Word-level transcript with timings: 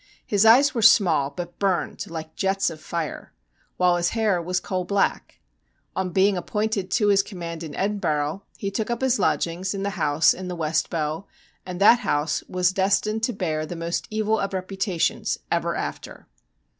His 0.25 0.47
eyes 0.47 0.73
were 0.73 0.81
small, 0.81 1.29
but 1.29 1.59
burned 1.59 2.09
like 2.09 2.33
jets 2.35 2.71
of 2.71 2.81
fire, 2.81 3.33
while 3.77 3.97
his 3.97 4.09
hair 4.17 4.41
was 4.41 4.59
coal 4.59 4.83
black. 4.83 5.39
On 5.95 6.09
being 6.09 6.35
appointed 6.35 6.89
to 6.89 7.09
his 7.09 7.21
command 7.21 7.61
in 7.61 7.75
Edinburgh 7.75 8.41
he 8.57 8.71
took 8.71 8.89
up 8.89 9.01
his 9.01 9.19
lodgings 9.19 9.75
in 9.75 9.83
the 9.83 9.91
house 9.91 10.33
in 10.33 10.47
the 10.47 10.55
West 10.55 10.89
Bow, 10.89 11.27
and 11.67 11.79
that 11.79 11.99
house 11.99 12.41
was 12.47 12.73
destined 12.73 13.21
to 13.21 13.33
bear 13.33 13.63
the 13.63 13.75
most 13.75 14.07
evil 14.09 14.39
of 14.39 14.53
reputations 14.55 15.37
ever 15.51 15.75
after. 15.75 16.25